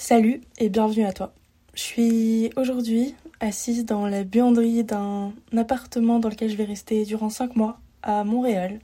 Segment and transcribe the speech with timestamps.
[0.00, 1.34] Salut et bienvenue à toi.
[1.74, 7.30] Je suis aujourd'hui assise dans la buanderie d'un appartement dans lequel je vais rester durant
[7.30, 8.78] 5 mois à Montréal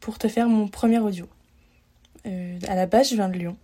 [0.00, 1.26] pour te faire mon premier audio.
[2.24, 3.56] Euh, à la base, je viens de Lyon.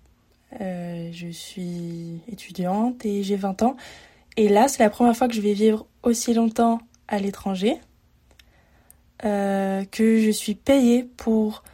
[0.60, 3.76] Euh, je suis étudiante et j'ai 20 ans.
[4.36, 7.80] Et là, c'est la première fois que je vais vivre aussi longtemps à l'étranger.
[9.24, 11.64] Euh, que je suis payée pour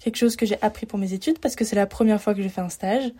[0.00, 2.42] quelque chose que j'ai appris pour mes études parce que c'est la première fois que
[2.42, 3.12] je fais un stage.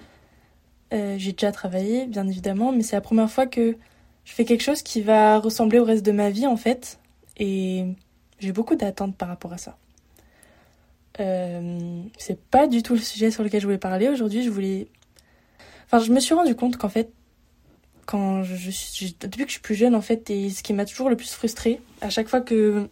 [0.94, 3.76] Euh, j'ai déjà travaillé, bien évidemment, mais c'est la première fois que
[4.24, 7.00] je fais quelque chose qui va ressembler au reste de ma vie, en fait.
[7.36, 7.84] Et
[8.38, 9.76] j'ai beaucoup d'attentes par rapport à ça.
[11.20, 14.08] Euh, c'est pas du tout le sujet sur lequel je voulais parler.
[14.08, 14.88] Aujourd'hui, je voulais.
[15.86, 17.12] Enfin, je me suis rendu compte qu'en fait,
[18.06, 19.16] quand je, suis.
[19.20, 21.32] Depuis que je suis plus jeune, en fait, et ce qui m'a toujours le plus
[21.32, 22.88] frustrée, à chaque fois que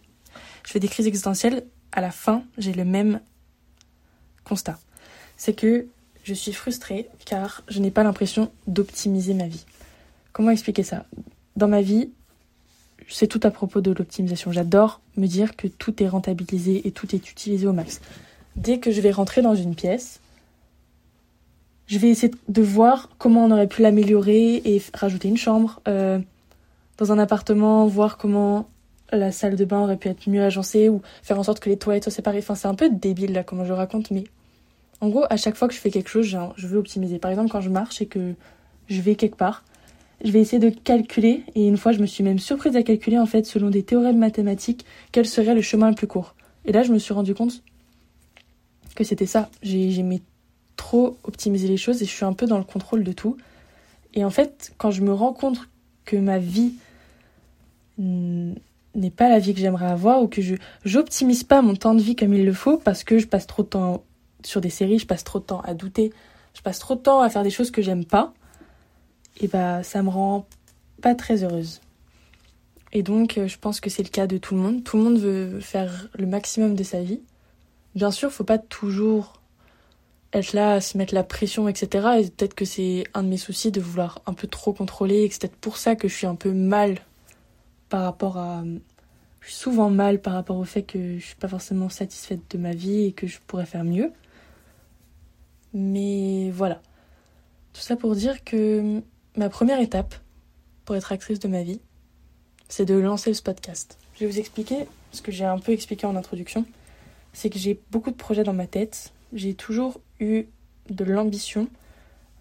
[0.65, 3.21] je fais des crises existentielles, à la fin, j'ai le même
[4.43, 4.77] constat.
[5.37, 5.87] C'est que
[6.23, 9.65] je suis frustrée car je n'ai pas l'impression d'optimiser ma vie.
[10.31, 11.05] Comment expliquer ça?
[11.55, 12.09] Dans ma vie,
[13.07, 14.51] c'est tout à propos de l'optimisation.
[14.51, 18.01] J'adore me dire que tout est rentabilisé et tout est utilisé au max.
[18.55, 20.19] Dès que je vais rentrer dans une pièce,
[21.87, 25.81] je vais essayer de voir comment on aurait pu l'améliorer et rajouter une chambre.
[25.87, 26.19] Euh,
[26.97, 28.69] dans un appartement, voir comment
[29.11, 31.77] la salle de bain aurait pu être mieux agencée ou faire en sorte que les
[31.77, 32.39] toilettes soient séparées.
[32.39, 34.23] Enfin, c'est un peu débile là, comment je raconte, mais
[35.03, 37.19] en gros, à chaque fois que je fais quelque chose, je veux optimiser.
[37.19, 38.35] Par exemple, quand je marche et que
[38.87, 39.65] je vais quelque part,
[40.23, 43.19] je vais essayer de calculer, et une fois, je me suis même surprise à calculer,
[43.19, 46.35] en fait, selon des théorèmes mathématiques, quel serait le chemin le plus court.
[46.63, 47.63] Et là, je me suis rendu compte
[48.95, 49.49] que c'était ça.
[49.61, 50.21] J'aimais
[50.77, 53.35] trop optimiser les choses et je suis un peu dans le contrôle de tout.
[54.13, 55.67] Et en fait, quand je me rends compte
[56.05, 56.75] que ma vie
[57.97, 62.01] n'est pas la vie que j'aimerais avoir ou que je j'optimise pas mon temps de
[62.01, 64.03] vie comme il le faut parce que je passe trop de temps
[64.45, 66.13] sur des séries, je passe trop de temps à douter,
[66.53, 68.33] je passe trop de temps à faire des choses que j'aime pas,
[69.39, 70.45] et bah ça me rend
[71.01, 71.81] pas très heureuse.
[72.91, 74.83] Et donc euh, je pense que c'est le cas de tout le monde.
[74.83, 77.21] Tout le monde veut faire le maximum de sa vie.
[77.95, 79.33] Bien sûr, faut pas toujours
[80.31, 82.07] être là se mettre la pression, etc.
[82.19, 85.29] Et peut-être que c'est un de mes soucis de vouloir un peu trop contrôler, et
[85.29, 86.99] c'est peut-être pour ça que je suis un peu mal
[87.89, 88.63] par rapport à
[89.43, 92.57] je suis souvent mal par rapport au fait que je suis pas forcément satisfaite de
[92.57, 94.11] ma vie et que je pourrais faire mieux.
[95.73, 96.81] Mais voilà.
[97.73, 99.01] Tout ça pour dire que
[99.35, 100.15] ma première étape
[100.85, 101.79] pour être actrice de ma vie,
[102.69, 103.97] c'est de lancer ce podcast.
[104.15, 106.65] Je vais vous expliquer ce que j'ai un peu expliqué en introduction.
[107.33, 109.11] C'est que j'ai beaucoup de projets dans ma tête.
[109.33, 110.45] J'ai toujours eu
[110.89, 111.67] de l'ambition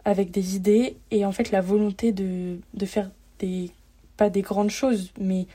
[0.04, 3.71] avec des idées et en fait la volonté de, de faire des.
[4.16, 5.47] pas des grandes choses, mais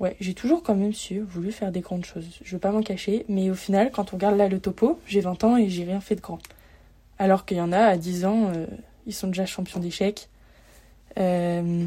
[0.00, 2.26] ouais, j'ai toujours quand même su, voulu faire des grandes choses.
[2.42, 5.20] Je veux pas m'en cacher, mais au final, quand on regarde là le topo, j'ai
[5.20, 6.38] 20 ans et j'ai rien fait de grand.
[7.18, 8.66] Alors qu'il y en a à 10 ans, euh,
[9.06, 10.28] ils sont déjà champions d'échecs.
[11.18, 11.86] Euh,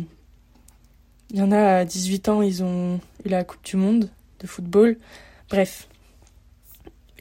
[1.30, 4.10] il y en a à 18 ans, ils ont eu la Coupe du Monde
[4.42, 4.98] de football.
[5.50, 5.88] Bref,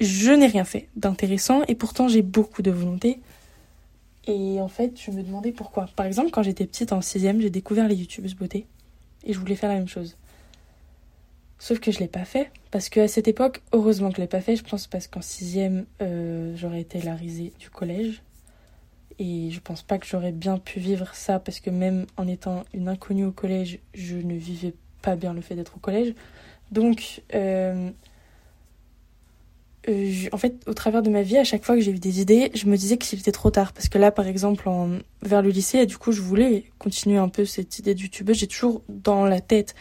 [0.01, 3.21] je n'ai rien fait d'intéressant et pourtant j'ai beaucoup de volonté.
[4.27, 5.89] Et en fait, je me demandais pourquoi.
[5.95, 8.67] Par exemple, quand j'étais petite en 6ème, j'ai découvert les youtubeuses beauté
[9.25, 10.17] et je voulais faire la même chose.
[11.61, 12.51] Sauf que je l'ai pas fait.
[12.71, 15.85] Parce qu'à cette époque, heureusement que je l'ai pas fait, je pense parce qu'en sixième,
[16.01, 18.23] euh, j'aurais été la risée du collège.
[19.19, 22.65] Et je pense pas que j'aurais bien pu vivre ça parce que même en étant
[22.73, 24.73] une inconnue au collège, je ne vivais
[25.03, 26.15] pas bien le fait d'être au collège.
[26.73, 27.91] Donc, euh,
[29.91, 32.23] euh, en fait, au travers de ma vie, à chaque fois que j'ai eu des
[32.23, 33.75] idées, je me disais que c'était trop tard.
[33.75, 37.19] Parce que là, par exemple, en, vers le lycée, et du coup, je voulais continuer
[37.19, 38.39] un peu cette idée de youtubeuse.
[38.39, 39.75] J'ai toujours dans la tête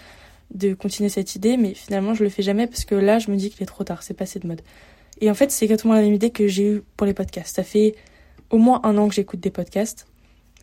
[0.54, 3.36] de continuer cette idée, mais finalement je le fais jamais parce que là je me
[3.36, 4.62] dis qu'il est trop tard, c'est passé de mode.
[5.22, 7.56] Et en fait c'est exactement la même idée que j'ai eue pour les podcasts.
[7.56, 7.96] Ça fait
[8.50, 10.08] au moins un an que j'écoute des podcasts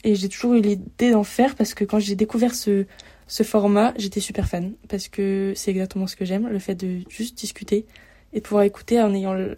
[0.04, 2.86] et j'ai toujours eu l'idée d'en faire parce que quand j'ai découvert ce,
[3.26, 7.00] ce format, j'étais super fan parce que c'est exactement ce que j'aime, le fait de
[7.08, 7.86] juste discuter
[8.32, 9.56] et de pouvoir écouter en ayant le,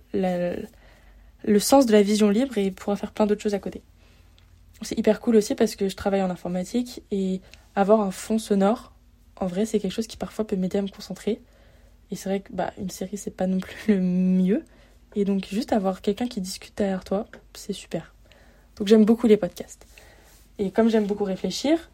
[1.45, 3.83] le sens de la vision libre et pouvoir faire plein d'autres choses à côté.
[4.83, 7.41] C'est hyper cool aussi parce que je travaille en informatique et
[7.75, 8.93] avoir un fond sonore
[9.41, 11.41] en vrai, c'est quelque chose qui parfois peut m'aider à me concentrer.
[12.11, 14.65] Et c'est vrai que bah, une série, c'est pas non plus le mieux.
[15.15, 18.15] Et donc, juste avoir quelqu'un qui discute derrière toi, c'est super.
[18.77, 19.87] Donc, j'aime beaucoup les podcasts.
[20.59, 21.91] Et comme j'aime beaucoup réfléchir,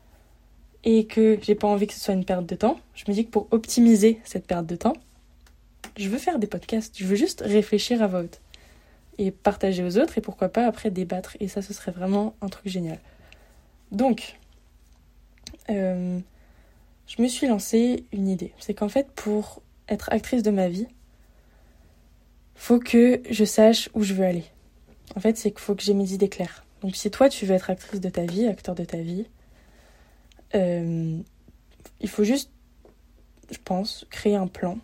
[0.85, 3.25] et que j'ai pas envie que ce soit une perte de temps, je me dis
[3.25, 4.95] que pour optimiser cette perte de temps,
[5.97, 6.99] je veux faire des podcasts.
[6.99, 8.41] Je veux juste réfléchir à haute.
[9.19, 11.37] Et partager aux autres, et pourquoi pas après débattre.
[11.41, 12.99] Et ça, ce serait vraiment un truc génial.
[13.93, 14.39] Donc,
[15.71, 16.19] euh,
[17.07, 18.53] je me suis lancé une idée.
[18.59, 20.87] C'est qu'en fait, pour être actrice de ma vie,
[22.55, 24.45] faut que je sache où je veux aller.
[25.17, 26.65] En fait, c'est qu'il faut que j'ai mes idées claires.
[26.81, 29.27] Donc si toi tu veux être actrice de ta vie, acteur de ta vie,
[30.55, 31.19] euh,
[32.01, 32.51] il faut juste,
[33.51, 34.79] je pense, créer un plan.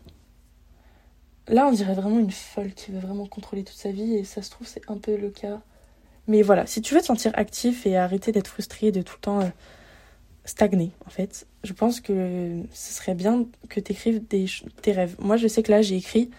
[1.48, 4.42] Là, on dirait vraiment une folle qui veut vraiment contrôler toute sa vie, et ça
[4.42, 5.60] se trouve, c'est un peu le cas.
[6.26, 9.20] Mais voilà, si tu veux te sentir actif et arrêter d'être frustré, de tout le
[9.20, 9.48] temps euh,
[10.50, 14.46] stagner, en fait, je pense que ce serait bien que tu écrives des,
[14.82, 15.16] tes rêves.
[15.18, 16.30] Moi, je sais que là, j'ai écrit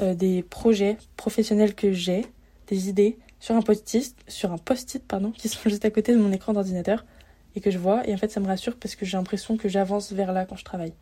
[0.00, 2.24] euh, des projets professionnels que j'ai,
[2.68, 6.18] des idées, sur un post-it, sur un post-it, pardon, qui sont juste à côté de
[6.18, 7.04] mon écran d'ordinateur
[7.54, 8.06] et que je vois.
[8.08, 10.56] Et en fait, ça me rassure parce que j'ai l'impression que j'avance vers là quand
[10.56, 10.94] je travaille.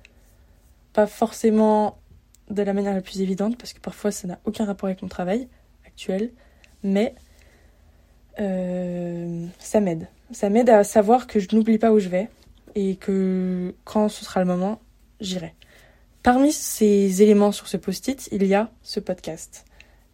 [0.92, 1.98] Pas forcément
[2.50, 5.08] de la manière la plus évidente parce que parfois ça n'a aucun rapport avec mon
[5.08, 5.48] travail
[5.86, 6.30] actuel,
[6.82, 7.14] mais
[8.40, 10.08] euh, ça m'aide.
[10.32, 12.28] Ça m'aide à savoir que je n'oublie pas où je vais
[12.74, 14.80] et que quand ce sera le moment,
[15.20, 15.54] j'irai.
[16.22, 19.64] Parmi ces éléments sur ce post-it, il y a ce podcast.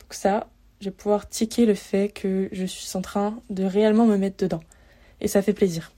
[0.01, 0.49] Donc ça,
[0.81, 4.37] je vais pouvoir ticker le fait que je suis en train de réellement me mettre
[4.37, 4.61] dedans.
[5.21, 5.93] Et ça fait plaisir.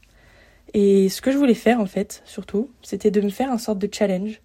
[0.75, 3.79] Et ce que je voulais faire, en fait, surtout, c'était de me faire un sorte
[3.79, 4.41] de challenge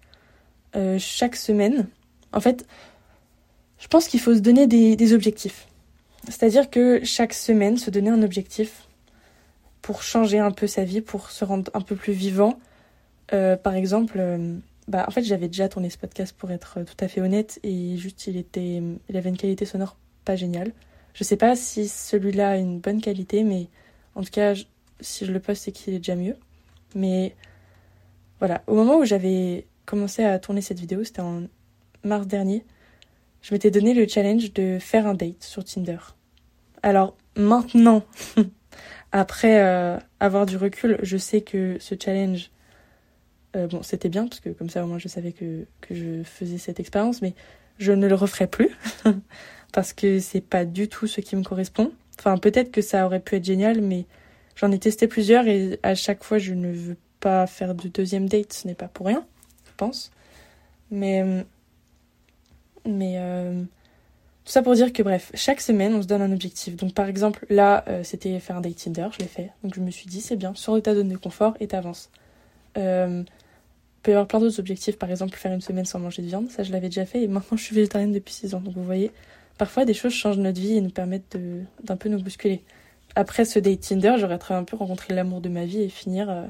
[0.74, 1.88] euh, chaque semaine.
[2.32, 2.66] En fait,
[3.78, 5.66] je pense qu'il faut se donner des, objectifs.
[6.28, 8.88] C'est-à-dire que chaque semaine, se donner un objectif
[9.82, 12.58] pour changer un peu sa vie, pour se rendre un peu plus vivant.
[13.32, 14.56] Euh, par exemple, euh,
[14.88, 17.96] bah, en fait, j'avais déjà tourné ce podcast pour être tout à fait honnête et
[17.96, 20.72] juste il était, il avait une qualité sonore pas géniale.
[21.14, 23.68] Je sais pas si celui-là a une bonne qualité, mais
[24.14, 24.54] en tout cas,
[25.00, 26.36] si je le poste, c'est qu'il est déjà mieux.
[26.94, 27.34] Mais
[28.38, 31.42] voilà, au moment où j'avais commencé à tourner cette vidéo, c'était en
[32.04, 32.64] mars dernier,
[33.42, 35.98] je m'étais donné le challenge de faire un date sur Tinder.
[36.82, 38.02] Alors maintenant,
[39.12, 42.50] après euh, avoir du recul, je sais que ce challenge,
[43.56, 46.22] euh, bon, c'était bien, parce que comme ça au moins je savais que, que je
[46.24, 47.34] faisais cette expérience, mais
[47.78, 48.70] je ne le referai plus,
[49.72, 51.92] parce que c'est pas du tout ce qui me correspond.
[52.18, 54.06] Enfin, peut-être que ça aurait pu être génial, mais
[54.56, 58.28] J'en ai testé plusieurs et à chaque fois, je ne veux pas faire de deuxième
[58.28, 58.52] date.
[58.52, 59.24] Ce n'est pas pour rien,
[59.66, 60.10] je pense.
[60.90, 61.44] Mais.
[62.86, 63.14] Mais.
[63.18, 63.62] Euh,
[64.44, 66.76] tout ça pour dire que, bref, chaque semaine, on se donne un objectif.
[66.76, 69.50] Donc, par exemple, là, euh, c'était faire un date Tinder, je l'ai fait.
[69.62, 72.10] Donc, je me suis dit, c'est bien, sors de ta zone de confort et t'avances.
[72.76, 76.22] Euh, il peut y avoir plein d'autres objectifs, par exemple, faire une semaine sans manger
[76.22, 76.50] de viande.
[76.50, 78.60] Ça, je l'avais déjà fait et maintenant, je suis végétarienne depuis 6 ans.
[78.60, 79.12] Donc, vous voyez,
[79.58, 81.36] parfois, des choses changent notre vie et nous permettent
[81.84, 82.62] d'un peu nous bousculer
[83.14, 86.30] après ce date Tinder, j'aurais très bien pu rencontrer l'amour de ma vie et finir.
[86.30, 86.46] Euh,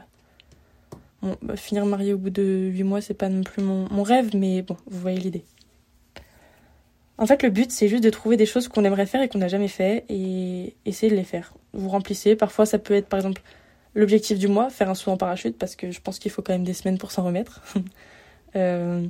[1.42, 4.34] bah, finir mariée au bout de 8 mois, c'est pas non plus mon, mon, rêve,
[4.34, 5.44] mais bon, vous voyez l'idée.
[7.22, 9.38] En fait, le but, c'est juste de trouver des choses qu'on aimerait faire et qu'on
[9.38, 11.54] n'a jamais fait et essayer de les faire.
[11.72, 12.34] Vous remplissez.
[12.34, 13.42] Parfois, ça peut être, par exemple,
[13.94, 16.52] l'objectif du mois, faire un saut en parachute, parce que je pense qu'il faut quand
[16.52, 17.62] même des semaines pour s'en remettre.
[18.56, 19.06] euh,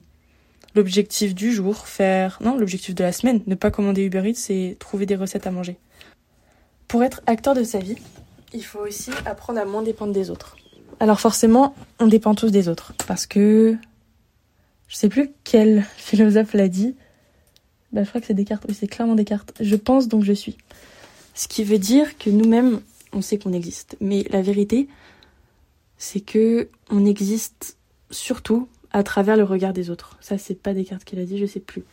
[0.74, 2.38] l'objectif du jour, faire.
[2.42, 5.50] Non, l'objectif de la semaine, ne pas commander Uber Eats, c'est trouver des recettes à
[5.50, 5.78] manger.
[6.88, 7.96] Pour être acteur de sa vie,
[8.52, 10.58] il faut aussi apprendre à moins dépendre des autres.
[11.00, 13.74] Alors forcément, on dépend tous des autres parce que
[14.88, 16.94] je sais plus quel philosophe l'a dit.
[17.92, 18.64] Bah, je crois que c'est Descartes.
[18.68, 19.52] Oui, c'est clairement Descartes.
[19.60, 20.56] Je pense donc je suis.
[21.34, 22.80] Ce qui veut dire que nous-mêmes,
[23.12, 23.96] on sait qu'on existe.
[24.00, 24.88] Mais la vérité,
[25.98, 27.76] c'est que on existe
[28.10, 30.16] surtout à travers le regard des autres.
[30.20, 31.84] Ça, c'est pas Descartes qui l'a dit, je sais plus.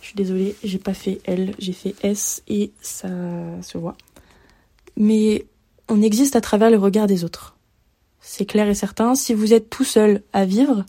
[0.00, 3.08] Je suis désolée, j'ai pas fait L, j'ai fait S et ça
[3.62, 3.96] se voit
[4.96, 5.46] mais
[5.88, 7.56] on existe à travers le regard des autres.
[8.20, 10.84] C'est clair et certain, si vous êtes tout seul à vivre,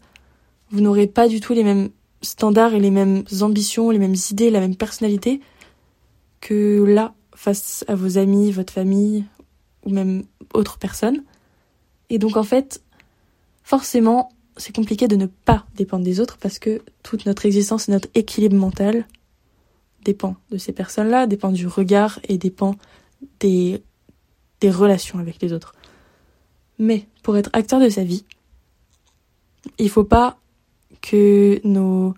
[0.71, 1.89] vous n'aurez pas du tout les mêmes
[2.25, 5.41] standards et les mêmes ambitions, les mêmes idées, la même personnalité
[6.41, 9.25] que là, face à vos amis, votre famille
[9.83, 11.23] ou même autres personnes.
[12.09, 12.81] Et donc en fait,
[13.63, 17.91] forcément, c'est compliqué de ne pas dépendre des autres parce que toute notre existence et
[17.91, 19.07] notre équilibre mental
[20.03, 22.75] dépend de ces personnes-là, dépend du regard et dépend
[23.39, 23.81] des
[24.61, 25.73] des relations avec les autres.
[26.79, 28.25] Mais pour être acteur de sa vie,
[29.77, 30.37] il faut pas
[31.05, 32.13] que nos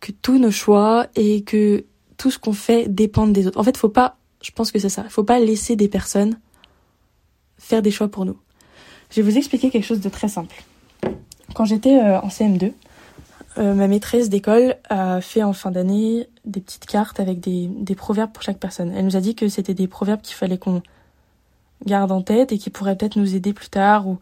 [0.00, 1.84] que tous nos choix et que
[2.16, 3.58] tout ce qu'on fait dépendent des autres.
[3.58, 6.38] En fait, faut pas, je pense que c'est ça, faut pas laisser des personnes
[7.56, 8.36] faire des choix pour nous.
[9.10, 10.64] Je vais vous expliquer quelque chose de très simple.
[11.54, 12.72] Quand j'étais euh, en CM2,
[13.58, 17.94] euh, ma maîtresse d'école a fait en fin d'année des petites cartes avec des, des,
[17.94, 18.92] proverbes pour chaque personne.
[18.96, 20.82] Elle nous a dit que c'était des proverbes qu'il fallait qu'on
[21.84, 24.18] garde en tête et qui pourraient peut-être nous aider plus tard ou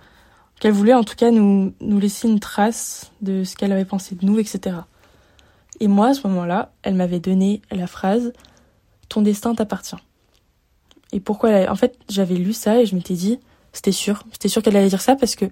[0.61, 4.15] qu'elle voulait en tout cas nous, nous laisser une trace de ce qu'elle avait pensé
[4.15, 4.77] de nous, etc.
[5.81, 8.33] Et moi, à ce moment-là, elle m'avait donné la phrase
[9.09, 9.97] Ton destin t'appartient.
[11.13, 13.41] Et pourquoi elle En fait, j'avais lu ça et je m'étais dit,
[13.73, 15.47] c'était sûr, c'était sûr qu'elle allait dire ça parce que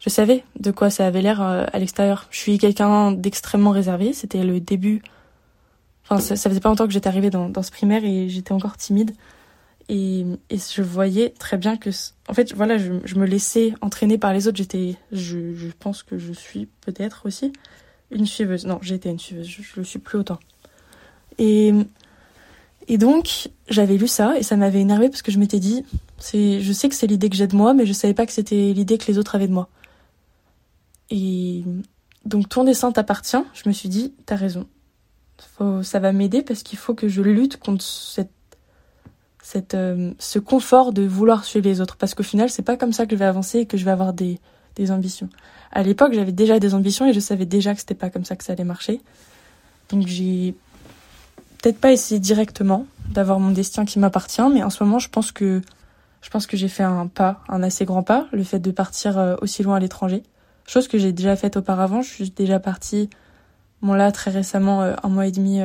[0.00, 2.26] je savais de quoi ça avait l'air euh, à l'extérieur.
[2.30, 4.12] Je suis quelqu'un d'extrêmement réservé.
[4.12, 5.02] C'était le début.
[6.04, 8.76] Enfin, ça, faisait pas longtemps que j'étais arrivée dans, dans ce primaire et j'étais encore
[8.76, 9.12] timide.
[9.92, 11.90] Et, je voyais très bien que,
[12.28, 14.56] en fait, voilà, je, me laissais entraîner par les autres.
[14.56, 17.52] J'étais, je, pense que je suis peut-être aussi
[18.12, 18.66] une suiveuse.
[18.66, 19.48] Non, j'étais une suiveuse.
[19.48, 20.38] Je, le suis plus autant.
[21.38, 21.72] Et,
[22.86, 25.84] et donc, j'avais lu ça et ça m'avait énervé parce que je m'étais dit,
[26.18, 28.32] c'est, je sais que c'est l'idée que j'ai de moi, mais je savais pas que
[28.32, 29.68] c'était l'idée que les autres avaient de moi.
[31.10, 31.64] Et
[32.24, 33.42] donc, ton dessin t'appartient.
[33.54, 34.68] Je me suis dit, t'as raison.
[35.82, 38.30] Ça va m'aider parce qu'il faut que je lutte contre cette
[39.50, 41.96] cette, euh, ce confort de vouloir suivre les autres.
[41.96, 43.90] Parce qu'au final, c'est pas comme ça que je vais avancer et que je vais
[43.90, 44.38] avoir des,
[44.76, 45.28] des ambitions.
[45.72, 48.36] À l'époque, j'avais déjà des ambitions et je savais déjà que c'était pas comme ça
[48.36, 49.00] que ça allait marcher.
[49.88, 50.54] Donc j'ai
[51.60, 55.32] peut-être pas essayé directement d'avoir mon destin qui m'appartient, mais en ce moment, je pense
[55.32, 55.62] que
[56.20, 59.18] je pense que j'ai fait un pas, un assez grand pas, le fait de partir
[59.18, 60.22] euh, aussi loin à l'étranger.
[60.64, 62.02] Chose que j'ai déjà faite auparavant.
[62.02, 63.10] Je suis déjà partie,
[63.82, 65.60] bon là très récemment, euh, un mois et demi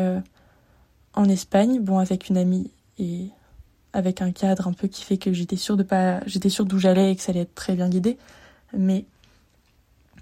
[1.13, 3.29] en Espagne, bon avec une amie et
[3.95, 6.77] avec un cadre un peu qui fait que j'étais sûre de pas, j'étais sûre d'où
[6.77, 8.17] j'allais et que ça allait être très bien guidé.
[8.77, 9.05] Mais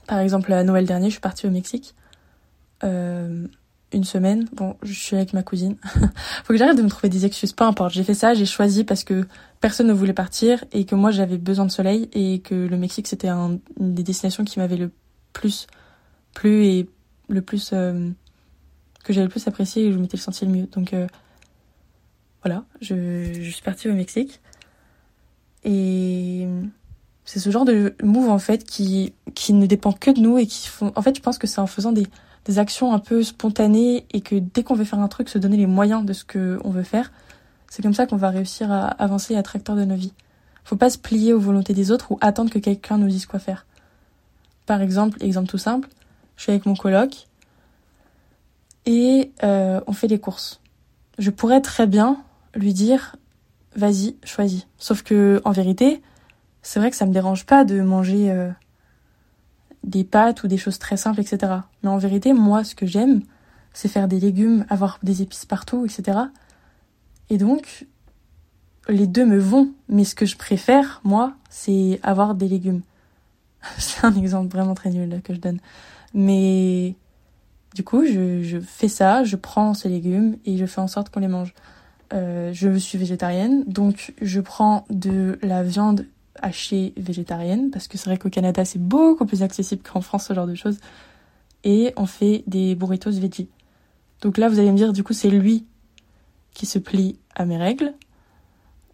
[0.06, 1.96] par exemple, à Noël dernier, je suis partie au Mexique.
[2.84, 3.48] Euh,
[3.92, 4.48] une semaine.
[4.54, 5.76] Bon, je suis avec ma cousine.
[6.44, 7.54] Faut que j'arrête de me trouver des excuses.
[7.54, 7.94] Peu importe.
[7.94, 9.26] J'ai fait ça, j'ai choisi parce que
[9.60, 13.08] personne ne voulait partir et que moi j'avais besoin de soleil et que le Mexique
[13.08, 14.92] c'était un, une des destinations qui m'avait le
[15.32, 15.68] plus
[16.34, 16.90] plu et
[17.30, 18.10] le plus euh,
[19.04, 20.68] que j'avais le plus apprécié et où je m'étais senti le mieux.
[20.68, 21.08] Donc euh,
[22.44, 24.42] voilà, je, je suis partie au Mexique.
[25.64, 26.48] Et
[27.26, 30.46] c'est ce genre de move en fait qui, qui ne dépend que de nous et
[30.46, 30.92] qui font.
[30.96, 32.06] En fait, je pense que c'est en faisant des,
[32.46, 35.58] des actions un peu spontanées et que dès qu'on veut faire un truc, se donner
[35.58, 37.12] les moyens de ce qu'on veut faire,
[37.70, 40.14] c'est comme ça qu'on va réussir à avancer et être acteur de nos vies.
[40.64, 43.40] Faut pas se plier aux volontés des autres ou attendre que quelqu'un nous dise quoi
[43.40, 43.66] faire.
[44.66, 45.90] Par exemple, exemple tout simple,
[46.38, 47.28] je suis avec mon coloc
[48.86, 50.62] et euh, on fait les courses.
[51.18, 52.24] Je pourrais très bien
[52.56, 53.16] lui dire
[53.76, 54.68] vas-y, choisis.
[54.78, 56.02] Sauf que en vérité,
[56.62, 58.50] c'est vrai que ça me dérange pas de manger euh,
[59.84, 61.54] des pâtes ou des choses très simples, etc.
[61.82, 63.22] Mais en vérité, moi, ce que j'aime,
[63.74, 66.20] c'est faire des légumes, avoir des épices partout, etc.
[67.30, 67.88] Et donc,
[68.88, 69.72] les deux me vont.
[69.90, 72.82] Mais ce que je préfère, moi, c'est avoir des légumes.
[73.78, 75.60] c'est un exemple vraiment très nul que je donne.
[76.14, 76.96] Mais
[77.74, 81.10] du coup, je, je fais ça, je prends ces légumes et je fais en sorte
[81.10, 81.54] qu'on les mange.
[82.14, 86.06] Euh, je suis végétarienne, donc je prends de la viande
[86.42, 90.34] hachée végétarienne, parce que c'est vrai qu'au Canada c'est beaucoup plus accessible qu'en France ce
[90.34, 90.78] genre de choses,
[91.64, 93.50] et on fait des burritos veggie.
[94.22, 95.66] Donc là vous allez me dire du coup c'est lui
[96.54, 97.94] qui se plie à mes règles.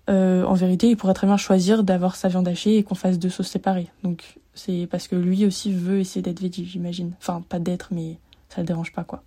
[0.09, 3.19] Euh, en vérité il pourrait très bien choisir d'avoir sa viande hachée et qu'on fasse
[3.19, 3.89] deux sauces séparées.
[4.03, 7.13] Donc c'est parce que lui aussi veut essayer d'être veggie j'imagine.
[7.19, 9.23] Enfin pas d'être mais ça le dérange pas quoi.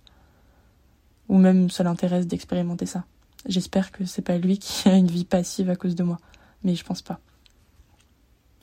[1.29, 3.05] Ou même ça l'intéresse d'expérimenter ça.
[3.45, 6.19] J'espère que c'est pas lui qui a une vie passive à cause de moi,
[6.63, 7.19] mais je pense pas.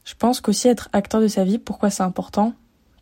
[0.05, 2.55] Je pense qu'aussi être acteur de sa vie, pourquoi c'est important?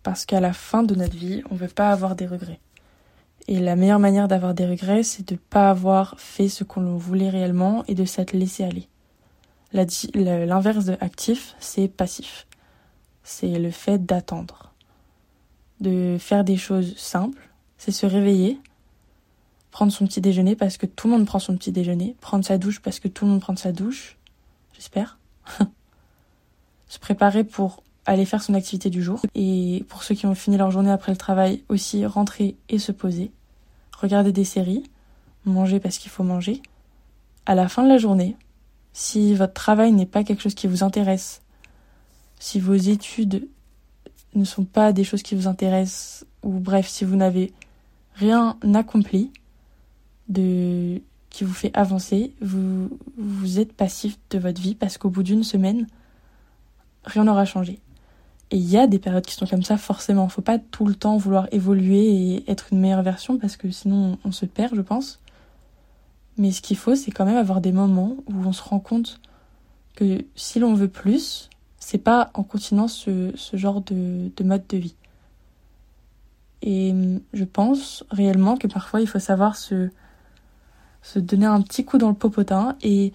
[0.03, 2.61] Parce qu'à la fin de notre vie, on veut pas avoir des regrets.
[3.47, 7.31] Et la meilleure manière d'avoir des regrets, c'est de pas avoir fait ce qu'on voulait
[7.31, 8.89] réellement et de s'être laissé aller.
[9.73, 12.47] L'inverse de actif, c'est passif.
[13.23, 14.75] C'est le fait d'attendre.
[15.81, 18.61] De faire des choses simples, c'est se réveiller,
[19.79, 22.59] prendre son petit déjeuner parce que tout le monde prend son petit déjeuner, prendre sa
[22.59, 24.17] douche parce que tout le monde prend sa douche,
[24.75, 25.21] j'espère.
[26.89, 30.57] se préparer pour aller faire son activité du jour et pour ceux qui ont fini
[30.57, 33.31] leur journée après le travail aussi rentrer et se poser,
[33.97, 34.83] regarder des séries,
[35.45, 36.61] manger parce qu'il faut manger.
[37.47, 38.35] À la fin de la journée,
[38.93, 41.41] si votre travail n'est pas quelque chose qui vous intéresse,
[42.41, 43.47] si vos études
[44.35, 47.53] ne sont pas des choses qui vous intéressent, ou bref, si vous n'avez
[48.17, 49.31] rien accompli,
[50.29, 55.23] de qui vous fait avancer, vous, vous êtes passif de votre vie parce qu'au bout
[55.23, 55.87] d'une semaine,
[57.05, 57.81] rien n'aura changé.
[58.51, 60.29] Et il y a des périodes qui sont comme ça, forcément.
[60.29, 64.19] Faut pas tout le temps vouloir évoluer et être une meilleure version parce que sinon
[64.25, 65.21] on se perd, je pense.
[66.39, 69.21] Mais ce qu'il faut, c'est quand même avoir des moments où on se rend compte
[69.97, 74.67] que si l'on veut plus, c'est pas en continuant ce, ce genre de, de mode
[74.69, 74.95] de vie.
[76.63, 76.95] Et
[77.33, 79.91] je pense réellement que parfois il faut savoir se,
[81.03, 83.13] se donner un petit coup dans le popotin et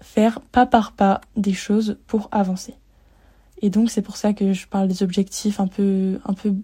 [0.00, 2.74] faire pas par pas des choses pour avancer.
[3.62, 6.54] Et donc c'est pour ça que je parle des objectifs un peu un peu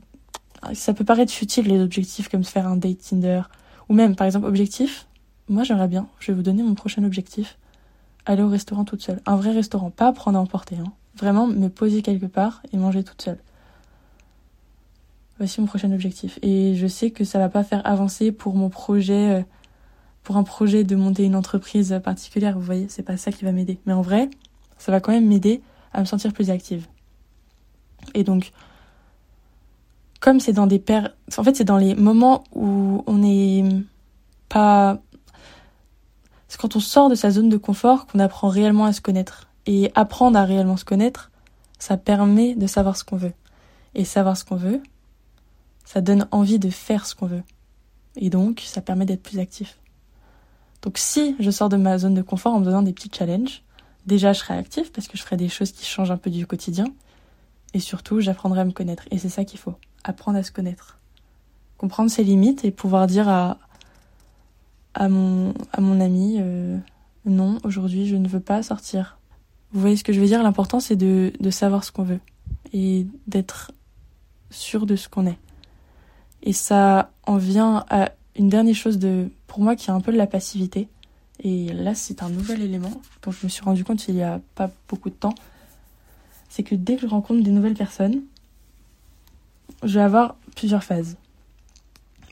[0.72, 3.42] ça peut paraître futile les objectifs comme se faire un date Tinder
[3.88, 5.06] ou même par exemple objectif.
[5.48, 7.56] Moi j'aimerais bien, je vais vous donner mon prochain objectif,
[8.24, 10.92] aller au restaurant toute seule, un vrai restaurant, pas prendre à emporter hein.
[11.16, 13.38] Vraiment me poser quelque part et manger toute seule.
[15.38, 18.68] Voici mon prochain objectif et je sais que ça va pas faire avancer pour mon
[18.68, 19.42] projet euh,
[20.26, 23.52] pour un projet de monter une entreprise particulière, vous voyez, c'est pas ça qui va
[23.52, 23.78] m'aider.
[23.86, 24.28] Mais en vrai,
[24.76, 26.88] ça va quand même m'aider à me sentir plus active.
[28.12, 28.50] Et donc,
[30.18, 33.68] comme c'est dans des paires, en fait, c'est dans les moments où on n'est
[34.48, 34.98] pas,
[36.48, 39.46] c'est quand on sort de sa zone de confort qu'on apprend réellement à se connaître.
[39.66, 41.30] Et apprendre à réellement se connaître,
[41.78, 43.34] ça permet de savoir ce qu'on veut.
[43.94, 44.82] Et savoir ce qu'on veut,
[45.84, 47.44] ça donne envie de faire ce qu'on veut.
[48.16, 49.78] Et donc, ça permet d'être plus actif.
[50.86, 53.64] Donc, si je sors de ma zone de confort en me des petits challenges,
[54.06, 56.46] déjà, je serai actif parce que je ferai des choses qui changent un peu du
[56.46, 56.86] quotidien.
[57.74, 59.02] Et surtout, j'apprendrai à me connaître.
[59.10, 59.74] Et c'est ça qu'il faut.
[60.04, 61.00] Apprendre à se connaître.
[61.76, 63.58] Comprendre ses limites et pouvoir dire à,
[64.94, 66.78] à, mon, à mon ami, euh,
[67.24, 69.18] non, aujourd'hui, je ne veux pas sortir.
[69.72, 70.44] Vous voyez ce que je veux dire?
[70.44, 72.20] L'important, c'est de, de savoir ce qu'on veut.
[72.72, 73.72] Et d'être
[74.50, 75.38] sûr de ce qu'on est.
[76.44, 80.12] Et ça en vient à une dernière chose de, pour moi qui est un peu
[80.12, 80.88] de la passivité.
[81.40, 84.40] Et là, c'est un nouvel élément dont je me suis rendu compte il y a
[84.54, 85.34] pas beaucoup de temps.
[86.48, 88.22] C'est que dès que je rencontre des nouvelles personnes,
[89.82, 91.16] je vais avoir plusieurs phases.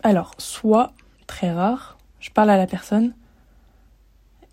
[0.02, 0.92] Alors, soit
[1.26, 3.14] très rare, je parle à la personne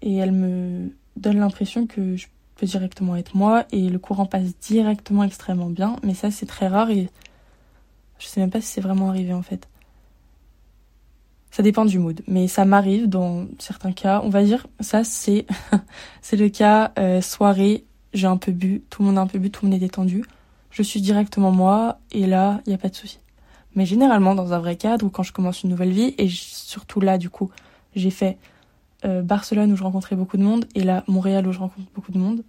[0.01, 4.57] et elle me donne l'impression que je peux directement être moi et le courant passe
[4.61, 7.09] directement extrêmement bien, mais ça c'est très rare et
[8.19, 9.67] je sais même pas si c'est vraiment arrivé en fait.
[11.51, 14.21] Ça dépend du mood, mais ça m'arrive dans certains cas.
[14.23, 15.45] On va dire, ça c'est
[16.21, 17.83] c'est le cas euh, soirée.
[18.13, 19.85] J'ai un peu bu, tout le monde a un peu bu, tout le monde est
[19.85, 20.23] détendu.
[20.69, 23.19] Je suis directement moi et là, il y a pas de souci.
[23.75, 27.01] Mais généralement dans un vrai cadre ou quand je commence une nouvelle vie et surtout
[27.01, 27.51] là du coup,
[27.95, 28.37] j'ai fait
[29.03, 32.13] euh, Barcelone où je rencontrais beaucoup de monde et là Montréal où je rencontre beaucoup
[32.13, 32.43] de monde.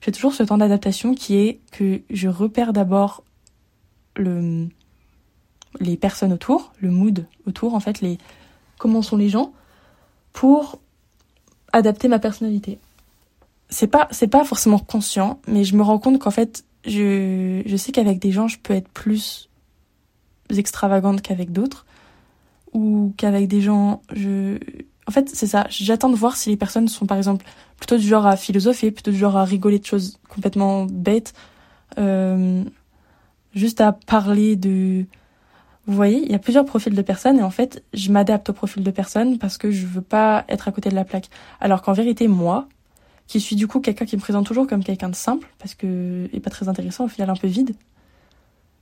[0.00, 3.22] J'ai toujours ce temps d'adaptation qui est que je repère d'abord
[4.16, 4.68] le
[5.80, 8.18] les personnes autour, le mood autour, en fait, les
[8.78, 9.52] comment sont les gens,
[10.32, 10.80] pour
[11.72, 12.78] adapter ma personnalité.
[13.68, 17.76] C'est pas c'est pas forcément conscient, mais je me rends compte qu'en fait, je, je
[17.76, 19.48] sais qu'avec des gens, je peux être plus
[20.50, 21.86] extravagante qu'avec d'autres,
[22.72, 24.58] ou qu'avec des gens, je
[25.06, 25.66] en fait, c'est ça.
[25.68, 27.44] J'attends de voir si les personnes sont, par exemple,
[27.76, 31.34] plutôt du genre à philosopher, plutôt du genre à rigoler de choses complètement bêtes,
[31.98, 32.64] euh,
[33.54, 35.04] juste à parler de,
[35.86, 38.52] vous voyez, il y a plusieurs profils de personnes et en fait, je m'adapte au
[38.52, 41.28] profil de personnes parce que je veux pas être à côté de la plaque.
[41.60, 42.68] Alors qu'en vérité, moi,
[43.26, 46.28] qui suis du coup quelqu'un qui me présente toujours comme quelqu'un de simple parce que
[46.32, 47.74] est pas très intéressant, au final un peu vide.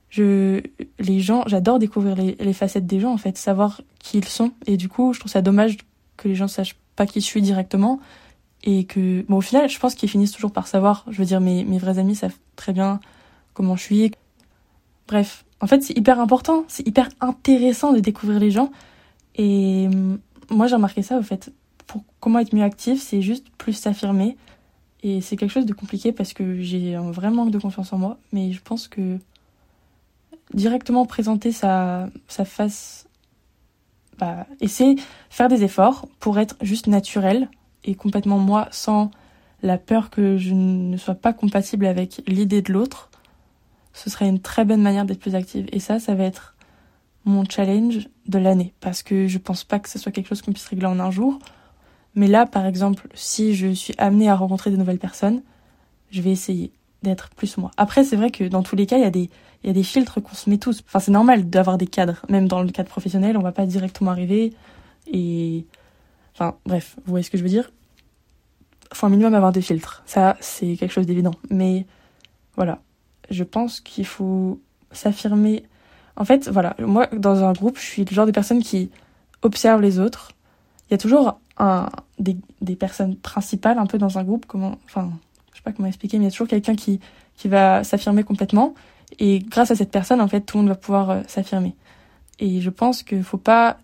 [0.09, 0.61] Je,
[0.99, 4.51] les gens, j'adore découvrir les, les, facettes des gens en fait, savoir qui ils sont
[4.67, 5.77] et du coup, je trouve ça dommage
[6.17, 7.99] que les gens sachent pas qui je suis directement
[8.63, 11.03] et que, bon, au final, je pense qu'ils finissent toujours par savoir.
[11.09, 12.99] Je veux dire, mes mes vrais amis savent très bien
[13.53, 14.11] comment je suis.
[15.07, 18.71] Bref, en fait, c'est hyper important, c'est hyper intéressant de découvrir les gens.
[19.35, 21.51] Et hum, moi, j'ai remarqué ça, au fait.
[21.87, 24.37] Pour comment être mieux actif, c'est juste plus s'affirmer.
[25.03, 27.97] Et c'est quelque chose de compliqué parce que j'ai un vrai manque de confiance en
[27.97, 28.17] moi.
[28.31, 29.19] Mais je pense que
[30.53, 33.07] directement présenter sa, sa face,
[34.17, 34.95] bah, essayer
[35.29, 37.49] faire des efforts pour être juste naturel
[37.83, 39.11] et complètement moi sans
[39.61, 43.09] la peur que je ne sois pas compatible avec l'idée de l'autre
[43.93, 45.67] ce serait une très bonne manière d'être plus active.
[45.71, 46.55] Et ça, ça va être
[47.25, 48.73] mon challenge de l'année.
[48.81, 51.11] Parce que je pense pas que ce soit quelque chose qu'on puisse régler en un
[51.11, 51.39] jour.
[52.15, 55.41] Mais là, par exemple, si je suis amenée à rencontrer de nouvelles personnes,
[56.11, 56.71] je vais essayer
[57.03, 57.71] d'être plus moi.
[57.77, 59.29] Après, c'est vrai que dans tous les cas, il y a des,
[59.63, 60.83] il y a des filtres qu'on se met tous.
[60.87, 62.25] Enfin, c'est normal d'avoir des cadres.
[62.29, 64.53] Même dans le cadre professionnel, on va pas directement arriver
[65.11, 65.65] et,
[66.33, 67.71] enfin, bref, vous voyez ce que je veux dire?
[68.93, 70.03] Faut minimum avoir des filtres.
[70.05, 71.33] Ça, c'est quelque chose d'évident.
[71.49, 71.85] Mais,
[72.55, 72.79] voilà
[73.29, 74.59] je pense qu'il faut
[74.91, 75.63] s'affirmer.
[76.15, 78.91] En fait, voilà, moi, dans un groupe, je suis le genre de personne qui
[79.41, 80.31] observe les autres.
[80.89, 81.39] Il y a toujours
[82.19, 84.45] des, des personnes principales un peu dans un groupe.
[84.45, 85.11] Comment, enfin,
[85.51, 86.99] je sais pas comment expliquer, mais il y a toujours quelqu'un qui,
[87.35, 88.75] qui va s'affirmer complètement.
[89.19, 91.75] Et grâce à cette personne, en fait, tout le monde va pouvoir euh, s'affirmer.
[92.39, 93.77] Et je pense qu'il faut pas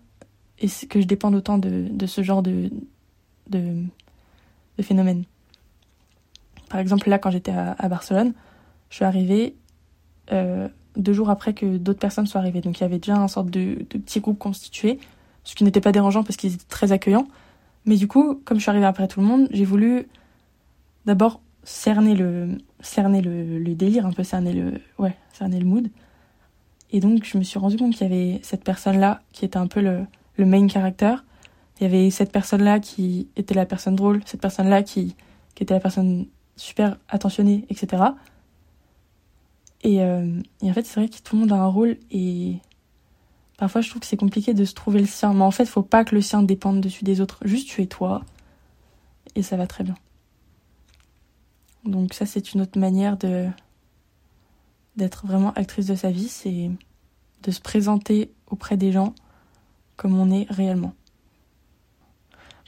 [0.58, 2.70] et que je dépende autant de, de ce genre de,
[3.48, 3.82] de,
[4.76, 5.24] de phénomène.
[6.68, 8.34] Par exemple, là, quand j'étais à Barcelone,
[8.90, 9.56] je suis arrivée
[10.32, 12.60] euh, deux jours après que d'autres personnes soient arrivées.
[12.60, 14.98] Donc il y avait déjà un sorte de, petit groupe constitué,
[15.44, 17.28] ce qui n'était pas dérangeant parce qu'ils étaient très accueillants.
[17.86, 20.06] Mais du coup, comme je suis arrivée après tout le monde, j'ai voulu
[21.06, 22.58] d'abord cerner le
[23.74, 25.88] délire, un peu cerner le ouais, cerner le mood.
[26.92, 29.66] Et donc je me suis rendu compte qu'il y avait cette personne-là qui était un
[29.66, 30.06] peu le,
[30.44, 31.14] main character.
[31.78, 35.16] Il y avait cette personne-là qui était la personne drôle, cette personne-là qui,
[35.54, 36.26] qui était la personne
[36.56, 38.02] super attentionnée, etc.
[39.82, 42.58] Et, euh, et en fait, c'est vrai que tout le monde a un rôle et
[43.60, 45.34] Parfois, je trouve que c'est compliqué de se trouver le sien.
[45.34, 47.40] Mais en fait, faut pas que le sien dépende dessus des autres.
[47.44, 48.24] Juste tu es toi.
[49.34, 49.96] Et ça va très bien.
[51.84, 53.48] Donc ça, c'est une autre manière de
[54.96, 56.70] d'être vraiment actrice de sa vie, c'est
[57.42, 59.14] de se présenter auprès des gens
[59.96, 60.94] comme on est réellement.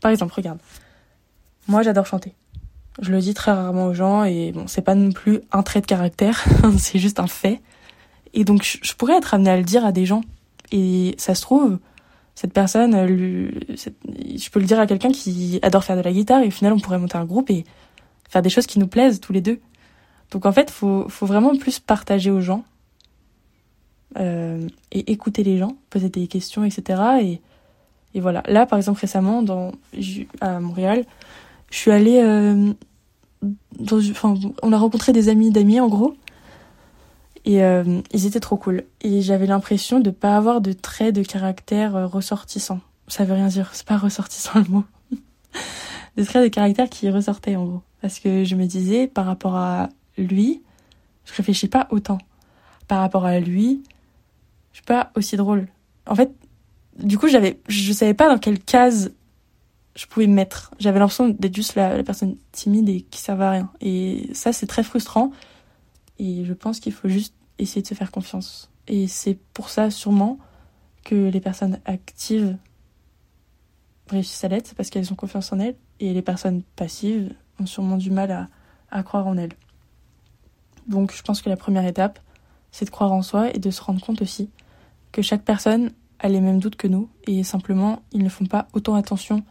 [0.03, 0.61] Par exemple, regarde.
[1.69, 2.35] Moi, j'adore chanter.
[3.01, 5.81] Je le dis très rarement aux gens et bon, c'est pas non plus un trait
[5.81, 6.45] de caractère,
[6.79, 7.61] c'est juste un fait.
[8.35, 10.23] Et donc, je, pourrais être amenée à le dire à des gens.
[10.73, 11.79] Et ça se trouve,
[12.35, 16.49] cette personne, je peux le dire à quelqu'un qui adore faire de la guitare et
[16.49, 17.65] au final, on pourrait monter un groupe et
[18.29, 19.61] faire des choses qui nous plaisent tous les deux.
[20.31, 22.65] Donc en fait, faut, faut vraiment plus partager aux gens
[24.19, 27.39] euh, et écouter les gens, poser des questions, etc.
[28.15, 28.43] Et, voilà.
[28.47, 29.73] Là, par exemple, récemment, dans,
[30.41, 31.05] à Montréal,
[31.73, 32.21] je suis allée.
[32.23, 32.73] Euh,
[33.81, 36.15] dans, enfin, on a rencontré des amis d'amis, en gros.
[37.45, 38.85] Et euh, ils étaient trop cool.
[39.01, 42.81] Et j'avais l'impression de pas avoir de traits de caractère euh, ressortissants.
[43.09, 44.85] Ça veut rien dire, c'est pas ressortissant le mot.
[46.17, 47.83] des traits de caractère qui ressortaient, en gros.
[48.03, 50.63] Parce que je me disais, par rapport à lui,
[51.25, 52.19] je réfléchis pas autant.
[52.87, 53.83] Par rapport à lui,
[54.73, 55.69] je suis pas aussi drôle.
[56.07, 56.31] En fait,
[56.99, 59.13] du coup, j'avais, je savais pas dans quelle case
[59.95, 60.73] je pouvais me mettre.
[60.79, 63.71] J'avais l'impression d'être juste la, personne timide et qui servait à rien.
[63.81, 65.33] Et ça, c'est très frustrant.
[66.19, 68.71] Et je pense qu'il faut juste essayer de se faire confiance.
[68.89, 70.39] Et c'est pour ça, sûrement,
[71.05, 72.57] que les personnes actives
[74.09, 75.77] réussissent à l'être, parce qu'elles ont confiance en elles.
[76.01, 78.49] Et les personnes passives ont sûrement du mal à,
[78.91, 79.53] à croire en elles.
[80.87, 82.19] Donc je pense que la première étape,
[82.71, 84.51] c'est de croire en soi et de se rendre compte aussi
[85.13, 88.69] que chaque personne a les mêmes doutes que nous et simplement ils ne font pas
[88.73, 89.45] autant attention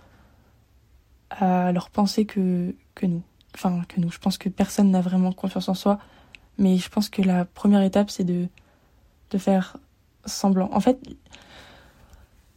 [1.40, 3.22] à leurs pensées que, que nous.
[3.56, 4.12] Enfin, que nous.
[4.12, 6.00] Je pense que personne n'a vraiment confiance en soi,
[6.58, 8.48] mais je pense que la première étape, c'est de,
[9.32, 9.78] de faire
[10.26, 10.70] semblant.
[10.74, 11.00] En fait,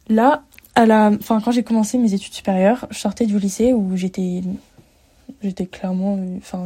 [0.07, 0.43] là,
[0.75, 4.41] à la, enfin, quand j'ai commencé mes études supérieures, je sortais du lycée où j'étais
[5.41, 6.65] j'étais clairement enfin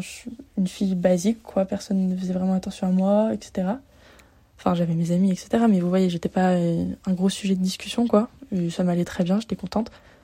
[0.58, 3.68] une fille basique quoi personne ne faisait vraiment attention à moi etc
[4.58, 7.62] enfin j'avais mes amis etc mais vous voyez j'étais pas euh, un gros sujet de
[7.62, 8.30] discussion quoi
[8.70, 10.19] ça m'allait très bien j'étais contente euh,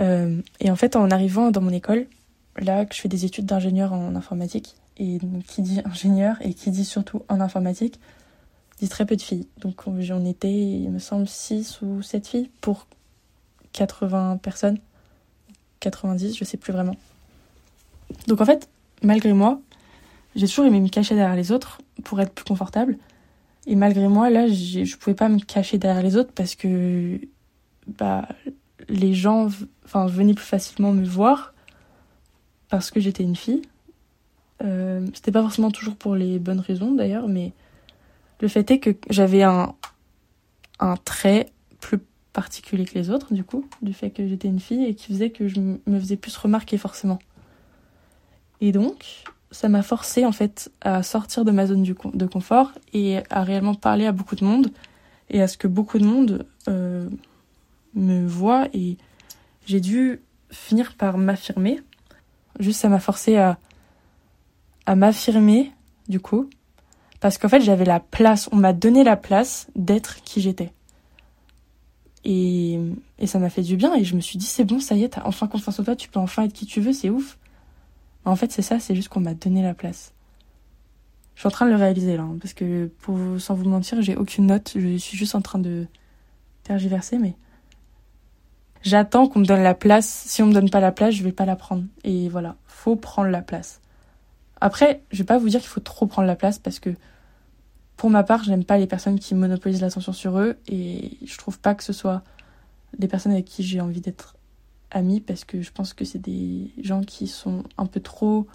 [0.00, 2.06] et en fait en arrivant dans mon école
[2.56, 6.70] là que je fais des études d'ingénieur en informatique et qui dit ingénieur et qui
[6.70, 8.00] dit surtout en informatique
[8.80, 9.46] dit très peu de filles.
[9.58, 12.86] Donc on était il me semble 6 ou 7 filles pour
[13.72, 14.78] 80 personnes.
[15.80, 16.96] 90 je sais plus vraiment.
[18.26, 18.68] Donc en fait,
[19.02, 19.60] malgré moi,
[20.34, 22.98] j'ai toujours aimé me cacher derrière les autres pour être plus confortable.
[23.66, 27.20] Et malgré moi, là, je pouvais pas me cacher derrière les autres parce que
[27.86, 28.28] bah,
[28.90, 29.48] les gens
[29.84, 31.54] enfin, venaient plus facilement me voir
[32.68, 33.62] parce que j'étais une fille.
[34.62, 37.52] Euh, C'était pas forcément toujours pour les bonnes raisons d'ailleurs, mais
[38.40, 39.74] le fait est que j'avais un,
[40.78, 41.50] un trait
[41.80, 41.98] plus
[42.32, 45.30] particulier que les autres, du coup, du fait que j'étais une fille et qui faisait
[45.30, 47.18] que je me faisais plus remarquer forcément.
[48.60, 53.18] Et donc, ça m'a forcé en fait à sortir de ma zone de confort et
[53.30, 54.70] à réellement parler à beaucoup de monde
[55.28, 57.08] et à ce que beaucoup de monde euh,
[57.94, 58.96] me voit et
[59.66, 61.80] j'ai dû finir par m'affirmer.
[62.58, 63.58] Juste ça m'a forcé à,
[64.86, 65.72] à m'affirmer
[66.08, 66.48] du coup
[67.20, 70.72] parce qu'en fait j'avais la place, on m'a donné la place d'être qui j'étais.
[72.24, 72.78] Et,
[73.18, 75.04] et ça m'a fait du bien et je me suis dit c'est bon, ça y
[75.04, 77.38] est, t'as enfin confiance en toi, tu peux enfin être qui tu veux, c'est ouf.
[78.24, 80.12] En fait, c'est ça, c'est juste qu'on m'a donné la place.
[81.34, 82.90] Je suis en train de le réaliser là, hein, parce que
[83.38, 85.86] sans vous mentir, j'ai aucune note, je suis juste en train de
[86.64, 87.34] tergiverser, mais
[88.82, 90.24] j'attends qu'on me donne la place.
[90.26, 91.84] Si on me donne pas la place, je vais pas la prendre.
[92.04, 93.80] Et voilà, faut prendre la place.
[94.60, 96.90] Après, je vais pas vous dire qu'il faut trop prendre la place parce que
[97.96, 101.58] pour ma part, j'aime pas les personnes qui monopolisent l'attention sur eux et je trouve
[101.58, 102.22] pas que ce soit
[102.96, 104.36] des personnes avec qui j'ai envie d'être
[104.90, 108.46] amis parce que je pense que c'est des gens qui sont un peu trop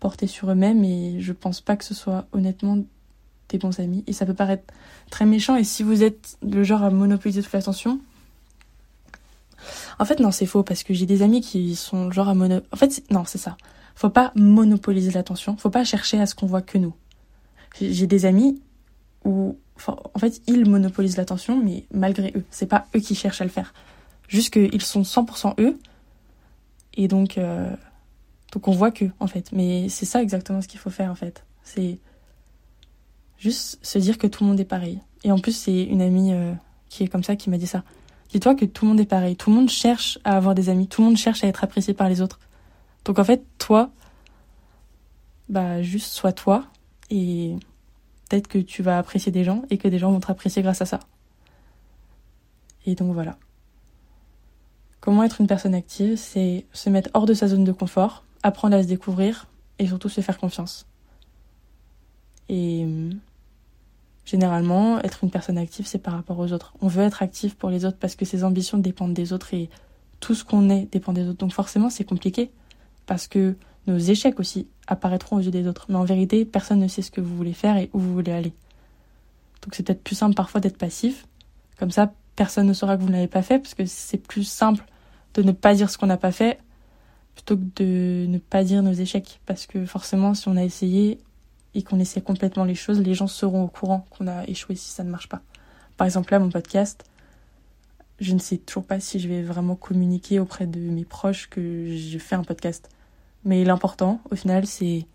[0.00, 2.78] portés sur eux-mêmes et je pense pas que ce soit honnêtement
[3.48, 4.04] des bons amis.
[4.06, 4.64] Et ça peut paraître
[5.10, 8.00] très méchant et si vous êtes le genre à monopoliser toute l'attention,
[9.98, 12.60] en fait non c'est faux parce que j'ai des amis qui sont genre à mono...
[12.72, 13.56] En fait non c'est ça.
[13.94, 16.94] Faut pas monopoliser l'attention, faut pas chercher à ce qu'on voit que nous.
[17.80, 18.60] J'ai des amis
[19.24, 23.44] où en fait ils monopolisent l'attention mais malgré eux, c'est pas eux qui cherchent à
[23.44, 23.72] le faire.
[24.32, 25.78] Juste qu'ils sont 100% eux.
[26.94, 27.70] Et donc, euh,
[28.50, 29.52] donc on voit que, en fait.
[29.52, 31.44] Mais c'est ça exactement ce qu'il faut faire, en fait.
[31.62, 31.98] C'est
[33.38, 35.00] juste se dire que tout le monde est pareil.
[35.22, 36.54] Et en plus, c'est une amie euh,
[36.88, 37.84] qui est comme ça qui m'a dit ça.
[38.32, 39.36] Dis-toi que tout le monde est pareil.
[39.36, 40.88] Tout le monde cherche à avoir des amis.
[40.88, 42.40] Tout le monde cherche à être apprécié par les autres.
[43.04, 43.90] Donc en fait, toi,
[45.50, 46.64] bah juste sois toi.
[47.10, 47.54] Et
[48.30, 50.80] peut-être que tu vas apprécier des gens et que des gens vont te apprécier grâce
[50.80, 51.00] à ça.
[52.86, 53.36] Et donc voilà.
[55.00, 58.76] Comment être une personne active C'est se mettre hors de sa zone de confort, apprendre
[58.76, 59.46] à se découvrir
[59.78, 60.86] et surtout se faire confiance.
[62.48, 62.86] Et
[64.24, 66.74] généralement, être une personne active, c'est par rapport aux autres.
[66.80, 69.68] On veut être actif pour les autres parce que ses ambitions dépendent des autres et
[70.20, 71.38] tout ce qu'on est dépend des autres.
[71.38, 72.50] Donc forcément, c'est compliqué
[73.06, 73.56] parce que
[73.86, 75.86] nos échecs aussi apparaîtront aux yeux des autres.
[75.88, 78.32] Mais en vérité, personne ne sait ce que vous voulez faire et où vous voulez
[78.32, 78.52] aller.
[79.62, 81.26] Donc c'est peut-être plus simple parfois d'être passif.
[81.78, 84.44] Comme ça, personne ne saura que vous ne l'avez pas fait parce que c'est plus
[84.44, 84.84] simple
[85.34, 86.58] de ne pas dire ce qu'on n'a pas fait
[87.34, 89.40] plutôt que de ne pas dire nos échecs.
[89.46, 91.18] Parce que forcément, si on a essayé
[91.74, 94.90] et qu'on essaie complètement les choses, les gens seront au courant qu'on a échoué si
[94.90, 95.42] ça ne marche pas.
[95.96, 97.04] Par exemple, là, mon podcast,
[98.20, 101.96] je ne sais toujours pas si je vais vraiment communiquer auprès de mes proches que
[101.96, 102.88] je fais un podcast.
[103.44, 105.06] Mais l'important, au final, c'est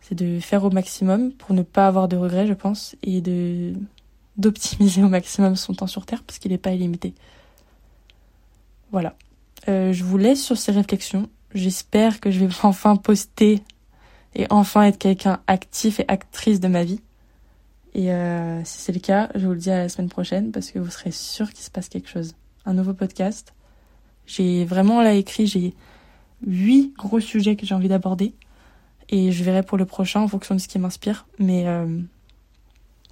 [0.00, 3.74] c'est de faire au maximum pour ne pas avoir de regrets, je pense, et de
[4.36, 7.12] d'optimiser au maximum son temps sur Terre parce qu'il n'est pas illimité.
[8.92, 9.16] Voilà.
[9.68, 11.28] Euh, je vous laisse sur ces réflexions.
[11.54, 13.62] J'espère que je vais enfin poster
[14.38, 17.00] et enfin être quelqu'un actif et actrice de ma vie.
[17.94, 20.70] Et euh, si c'est le cas, je vous le dis à la semaine prochaine parce
[20.70, 22.34] que vous serez sûr qu'il se passe quelque chose.
[22.64, 23.52] Un nouveau podcast.
[24.26, 25.74] J'ai vraiment là écrit, j'ai
[26.46, 28.32] huit gros sujets que j'ai envie d'aborder.
[29.08, 31.26] Et je verrai pour le prochain en fonction de ce qui m'inspire.
[31.40, 32.00] Mais euh,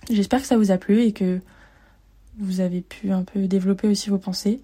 [0.08, 1.40] j'espère que ça vous a plu et que
[2.38, 4.60] vous avez pu un peu développer aussi vos pensées.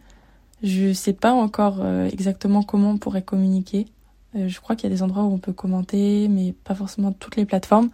[0.63, 3.87] Je sais pas encore euh, exactement comment on pourrait communiquer.
[4.35, 7.13] Euh, je crois qu'il y a des endroits où on peut commenter, mais pas forcément
[7.13, 7.91] toutes les plateformes.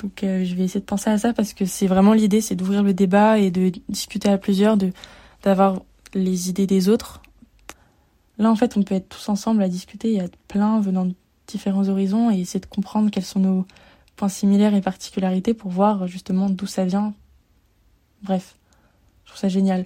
[0.00, 2.82] Donc je vais essayer de penser à ça parce que c'est vraiment l'idée, c'est d'ouvrir
[2.82, 4.92] le débat et de discuter à plusieurs, de
[5.42, 5.82] d'avoir
[6.14, 7.20] les idées des autres.
[8.38, 11.04] Là en fait on peut être tous ensemble à discuter, il y a plein venant
[11.04, 11.14] de
[11.46, 13.66] différents horizons et essayer de comprendre quels sont nos
[14.16, 17.12] points similaires et particularités pour voir justement d'où ça vient.
[18.22, 18.56] Bref,
[19.24, 19.84] je trouve ça génial.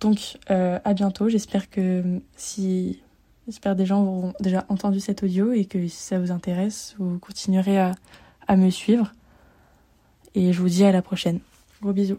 [0.00, 3.00] Donc euh, à bientôt, j'espère que si
[3.46, 7.18] j'espère des gens auront déjà entendu cet audio et que si ça vous intéresse, vous
[7.18, 7.94] continuerez à,
[8.46, 9.12] à me suivre.
[10.34, 11.40] Et je vous dis à la prochaine.
[11.80, 12.18] Gros bisous.